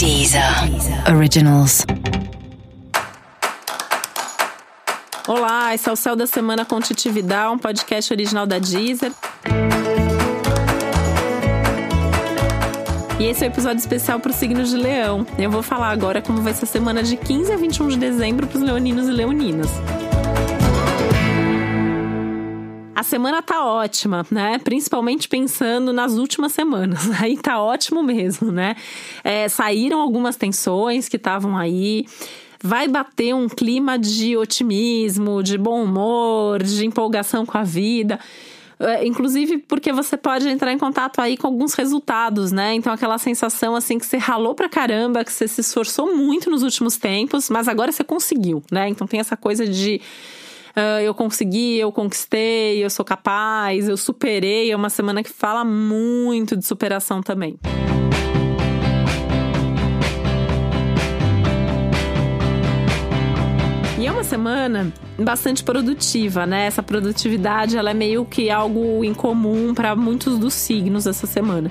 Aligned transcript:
Deezer 0.00 0.42
Originals. 1.14 1.84
Olá, 5.28 5.74
esse 5.74 5.90
é 5.90 5.92
o 5.92 5.96
Céu 5.96 6.16
da 6.16 6.26
Semana 6.26 6.64
com 6.64 6.80
Titividade, 6.80 7.52
um 7.52 7.58
podcast 7.58 8.10
original 8.10 8.46
da 8.46 8.58
Deezer. 8.58 9.12
E 13.18 13.24
esse 13.24 13.44
é 13.44 13.46
o 13.46 13.50
um 13.50 13.52
episódio 13.52 13.78
especial 13.80 14.18
para 14.18 14.30
o 14.30 14.32
signo 14.32 14.64
de 14.64 14.74
Leão. 14.74 15.26
Eu 15.38 15.50
vou 15.50 15.62
falar 15.62 15.90
agora 15.90 16.22
como 16.22 16.40
vai 16.40 16.54
ser 16.54 16.64
a 16.64 16.68
semana 16.68 17.02
de 17.02 17.18
15 17.18 17.52
a 17.52 17.58
21 17.58 17.88
de 17.88 17.98
dezembro 17.98 18.46
para 18.46 18.56
os 18.56 18.64
leoninos 18.64 19.06
e 19.06 19.12
leoninas. 19.12 19.68
A 23.00 23.02
semana 23.02 23.40
tá 23.40 23.64
ótima, 23.64 24.26
né? 24.30 24.58
Principalmente 24.58 25.26
pensando 25.26 25.90
nas 25.90 26.18
últimas 26.18 26.52
semanas. 26.52 27.08
Aí 27.18 27.34
tá 27.38 27.58
ótimo 27.58 28.02
mesmo, 28.02 28.52
né? 28.52 28.76
É, 29.24 29.48
saíram 29.48 30.02
algumas 30.02 30.36
tensões 30.36 31.08
que 31.08 31.16
estavam 31.16 31.56
aí 31.56 32.04
vai 32.62 32.86
bater 32.88 33.34
um 33.34 33.48
clima 33.48 33.98
de 33.98 34.36
otimismo, 34.36 35.42
de 35.42 35.56
bom 35.56 35.82
humor, 35.82 36.62
de 36.62 36.84
empolgação 36.84 37.46
com 37.46 37.56
a 37.56 37.62
vida. 37.62 38.20
É, 38.78 39.06
inclusive 39.06 39.56
porque 39.56 39.94
você 39.94 40.18
pode 40.18 40.46
entrar 40.46 40.70
em 40.70 40.78
contato 40.78 41.22
aí 41.22 41.38
com 41.38 41.46
alguns 41.46 41.72
resultados, 41.72 42.52
né? 42.52 42.74
Então 42.74 42.92
aquela 42.92 43.16
sensação 43.16 43.74
assim 43.74 43.98
que 43.98 44.04
você 44.04 44.18
ralou 44.18 44.54
pra 44.54 44.68
caramba, 44.68 45.24
que 45.24 45.32
você 45.32 45.48
se 45.48 45.62
esforçou 45.62 46.14
muito 46.14 46.50
nos 46.50 46.62
últimos 46.62 46.98
tempos, 46.98 47.48
mas 47.48 47.66
agora 47.66 47.92
você 47.92 48.04
conseguiu, 48.04 48.62
né? 48.70 48.90
Então 48.90 49.06
tem 49.06 49.20
essa 49.20 49.38
coisa 49.38 49.66
de 49.66 50.02
Uh, 50.76 51.00
eu 51.02 51.14
consegui, 51.14 51.78
eu 51.78 51.90
conquistei, 51.90 52.84
eu 52.84 52.90
sou 52.90 53.04
capaz, 53.04 53.88
eu 53.88 53.96
superei. 53.96 54.70
É 54.70 54.76
uma 54.76 54.90
semana 54.90 55.22
que 55.22 55.30
fala 55.30 55.64
muito 55.64 56.56
de 56.56 56.64
superação 56.64 57.22
também. 57.22 57.58
E 64.00 64.06
é 64.06 64.10
uma 64.10 64.24
semana 64.24 64.90
bastante 65.18 65.62
produtiva, 65.62 66.46
né? 66.46 66.64
Essa 66.64 66.82
produtividade 66.82 67.76
ela 67.76 67.90
é 67.90 67.94
meio 67.94 68.24
que 68.24 68.48
algo 68.48 69.04
incomum 69.04 69.74
para 69.74 69.94
muitos 69.94 70.38
dos 70.38 70.54
signos 70.54 71.06
essa 71.06 71.26
semana. 71.26 71.70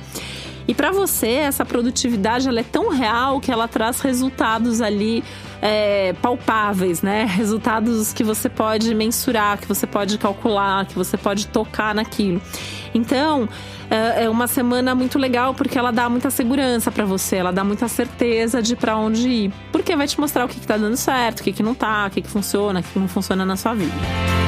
E 0.69 0.73
para 0.75 0.91
você, 0.91 1.29
essa 1.29 1.65
produtividade 1.65 2.47
ela 2.47 2.59
é 2.59 2.63
tão 2.63 2.89
real 2.89 3.39
que 3.39 3.51
ela 3.51 3.67
traz 3.67 4.01
resultados 4.01 4.81
ali 4.81 5.23
é, 5.63 6.13
palpáveis, 6.21 7.01
né? 7.01 7.25
Resultados 7.25 8.13
que 8.13 8.23
você 8.23 8.47
pode 8.47 8.93
mensurar, 8.93 9.57
que 9.57 9.67
você 9.67 9.87
pode 9.87 10.19
calcular, 10.19 10.85
que 10.85 10.93
você 10.93 11.17
pode 11.17 11.47
tocar 11.47 11.95
naquilo. 11.95 12.39
Então, 12.93 13.49
é, 13.89 14.25
é 14.25 14.29
uma 14.29 14.45
semana 14.45 14.93
muito 14.93 15.17
legal 15.17 15.55
porque 15.55 15.75
ela 15.75 15.91
dá 15.91 16.07
muita 16.07 16.29
segurança 16.29 16.91
para 16.91 17.03
você, 17.03 17.37
ela 17.37 17.51
dá 17.51 17.63
muita 17.63 17.87
certeza 17.87 18.61
de 18.61 18.75
para 18.75 18.95
onde 18.95 19.27
ir. 19.27 19.53
Porque 19.71 19.95
vai 19.95 20.05
te 20.05 20.19
mostrar 20.19 20.45
o 20.45 20.47
que, 20.47 20.59
que 20.59 20.67
tá 20.67 20.77
dando 20.77 20.97
certo, 20.97 21.39
o 21.39 21.43
que, 21.45 21.51
que 21.51 21.63
não 21.63 21.73
tá, 21.73 22.05
o 22.05 22.11
que, 22.11 22.21
que 22.21 22.29
funciona, 22.29 22.79
o 22.79 22.83
que, 22.83 22.89
que 22.89 22.99
não 22.99 23.07
funciona 23.07 23.43
na 23.43 23.55
sua 23.55 23.73
vida. 23.73 24.38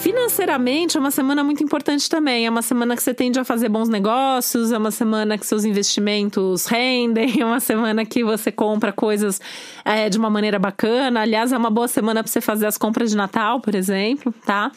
Financeiramente, 0.00 0.96
é 0.96 1.00
uma 1.00 1.10
semana 1.10 1.44
muito 1.44 1.62
importante 1.62 2.08
também. 2.08 2.46
É 2.46 2.50
uma 2.50 2.62
semana 2.62 2.96
que 2.96 3.02
você 3.02 3.12
tende 3.12 3.38
a 3.38 3.44
fazer 3.44 3.68
bons 3.68 3.86
negócios, 3.86 4.72
é 4.72 4.78
uma 4.78 4.90
semana 4.90 5.36
que 5.36 5.46
seus 5.46 5.62
investimentos 5.62 6.64
rendem, 6.64 7.36
é 7.42 7.44
uma 7.44 7.60
semana 7.60 8.06
que 8.06 8.24
você 8.24 8.50
compra 8.50 8.92
coisas 8.92 9.38
é, 9.84 10.08
de 10.08 10.16
uma 10.16 10.30
maneira 10.30 10.58
bacana. 10.58 11.20
Aliás, 11.20 11.52
é 11.52 11.56
uma 11.56 11.68
boa 11.68 11.86
semana 11.86 12.22
para 12.22 12.32
você 12.32 12.40
fazer 12.40 12.66
as 12.66 12.78
compras 12.78 13.10
de 13.10 13.16
Natal, 13.16 13.60
por 13.60 13.74
exemplo, 13.74 14.32
tá? 14.46 14.72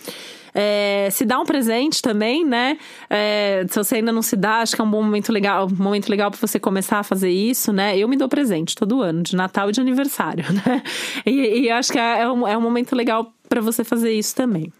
É, 0.53 1.07
se 1.09 1.25
dá 1.25 1.39
um 1.39 1.45
presente 1.45 2.01
também, 2.01 2.45
né? 2.45 2.77
É, 3.09 3.65
se 3.69 3.77
você 3.77 3.95
ainda 3.95 4.11
não 4.11 4.21
se 4.21 4.35
dá, 4.35 4.57
acho 4.57 4.75
que 4.75 4.81
é 4.81 4.83
um 4.83 4.91
bom 4.91 5.01
momento 5.01 5.31
legal, 5.31 5.67
um 5.67 5.83
momento 5.83 6.09
legal 6.09 6.29
para 6.29 6.39
você 6.39 6.59
começar 6.59 6.99
a 6.99 7.03
fazer 7.03 7.31
isso, 7.31 7.71
né? 7.71 7.97
Eu 7.97 8.07
me 8.07 8.17
dou 8.17 8.27
presente 8.27 8.75
todo 8.75 9.01
ano, 9.01 9.23
de 9.23 9.35
Natal 9.35 9.69
e 9.69 9.71
de 9.71 9.79
aniversário, 9.79 10.45
né? 10.53 10.83
E, 11.25 11.61
e 11.61 11.71
acho 11.71 11.91
que 11.91 11.97
é, 11.97 12.21
é 12.21 12.29
um, 12.29 12.47
é 12.47 12.57
um 12.57 12.61
momento 12.61 12.93
legal 12.93 13.33
para 13.53 13.61
você 13.61 13.83
fazer 13.83 14.11
isso 14.11 14.33
também. 14.33 14.73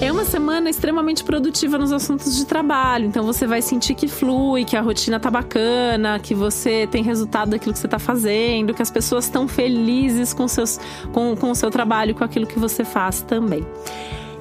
É 0.00 0.10
uma 0.10 0.24
semana 0.24 0.70
extremamente 0.70 1.22
produtiva 1.22 1.76
nos 1.76 1.92
assuntos 1.92 2.34
de 2.34 2.46
trabalho. 2.46 3.04
Então 3.04 3.22
você 3.26 3.46
vai 3.46 3.60
sentir 3.60 3.94
que 3.94 4.08
flui, 4.08 4.64
que 4.64 4.78
a 4.78 4.80
rotina 4.80 5.20
tá 5.20 5.30
bacana, 5.30 6.18
que 6.18 6.34
você 6.34 6.88
tem 6.90 7.02
resultado 7.02 7.50
daquilo 7.50 7.74
que 7.74 7.78
você 7.78 7.86
tá 7.88 7.98
fazendo, 7.98 8.72
que 8.72 8.80
as 8.80 8.90
pessoas 8.90 9.26
estão 9.26 9.46
felizes 9.46 10.32
com, 10.32 10.48
seus, 10.48 10.80
com, 11.12 11.36
com 11.36 11.50
o 11.50 11.54
seu 11.54 11.70
trabalho, 11.70 12.14
com 12.14 12.24
aquilo 12.24 12.46
que 12.46 12.58
você 12.58 12.82
faz 12.82 13.20
também. 13.20 13.66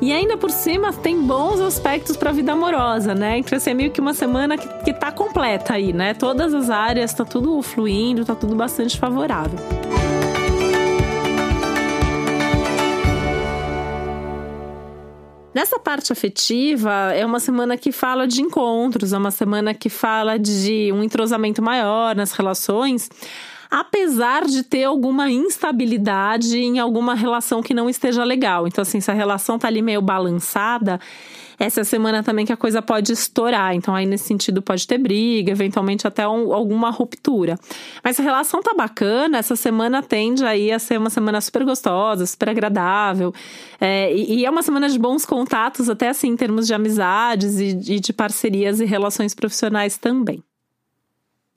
E 0.01 0.12
ainda 0.12 0.35
por 0.35 0.50
cima 0.50 0.91
tem 0.91 1.22
bons 1.22 1.59
aspectos 1.59 2.17
para 2.17 2.31
a 2.31 2.34
vida 2.34 2.53
amorosa, 2.53 3.13
né? 3.13 3.38
Então 3.38 3.56
assim, 3.56 3.69
é 3.69 3.73
meio 3.75 3.91
que 3.91 4.01
uma 4.01 4.16
semana 4.16 4.57
que, 4.57 4.67
que 4.84 4.94
tá 4.94 5.12
completa 5.12 5.73
aí, 5.73 5.94
né? 5.94 6.16
Todas 6.16 6.56
as 6.56 6.72
áreas, 6.72 7.13
tá 7.13 7.23
tudo 7.23 7.62
fluindo, 7.62 8.25
tá 8.25 8.34
tudo 8.34 8.56
bastante 8.56 8.97
favorável. 8.97 9.59
Nessa 15.53 15.78
parte 15.78 16.12
afetiva, 16.12 17.13
é 17.13 17.23
uma 17.23 17.39
semana 17.39 17.78
que 17.78 17.91
fala 17.91 18.28
de 18.28 18.41
encontros, 18.41 19.13
é 19.13 19.18
uma 19.18 19.29
semana 19.29 19.72
que 19.73 19.89
fala 19.89 20.39
de 20.39 20.91
um 20.91 21.03
entrosamento 21.03 21.62
maior 21.62 22.16
nas 22.16 22.31
relações 22.31 23.07
apesar 23.71 24.45
de 24.45 24.63
ter 24.63 24.83
alguma 24.83 25.31
instabilidade 25.31 26.59
em 26.59 26.77
alguma 26.77 27.15
relação 27.15 27.63
que 27.63 27.73
não 27.73 27.89
esteja 27.89 28.21
legal. 28.25 28.67
Então, 28.67 28.81
assim, 28.81 28.99
se 28.99 29.09
a 29.09 29.13
relação 29.13 29.57
tá 29.57 29.69
ali 29.69 29.81
meio 29.81 30.01
balançada, 30.01 30.99
essa 31.57 31.83
semana 31.85 32.21
também 32.21 32.45
que 32.45 32.51
a 32.51 32.57
coisa 32.57 32.81
pode 32.81 33.13
estourar. 33.13 33.73
Então, 33.73 33.95
aí 33.95 34.05
nesse 34.05 34.25
sentido, 34.25 34.61
pode 34.61 34.85
ter 34.85 34.97
briga, 34.97 35.51
eventualmente 35.51 36.05
até 36.05 36.27
um, 36.27 36.53
alguma 36.53 36.89
ruptura. 36.89 37.57
Mas 38.03 38.17
se 38.17 38.21
a 38.21 38.25
relação 38.25 38.61
tá 38.61 38.73
bacana, 38.75 39.37
essa 39.37 39.55
semana 39.55 40.03
tende 40.03 40.43
aí 40.43 40.69
a 40.69 40.77
ser 40.77 40.97
uma 40.97 41.09
semana 41.09 41.39
super 41.39 41.63
gostosa, 41.63 42.25
super 42.25 42.49
agradável. 42.49 43.33
É, 43.79 44.13
e, 44.13 44.39
e, 44.39 44.45
é 44.45 44.49
uma 44.49 44.63
semana 44.63 44.89
de 44.89 44.99
bons 44.99 45.25
contatos, 45.25 45.88
até 45.88 46.09
assim, 46.09 46.27
em 46.27 46.35
termos 46.35 46.67
de 46.67 46.73
amizades 46.73 47.57
e, 47.57 47.69
e 47.93 47.99
de 48.01 48.11
parcerias 48.11 48.81
e 48.81 48.85
relações 48.85 49.33
profissionais 49.33 49.97
também. 49.97 50.43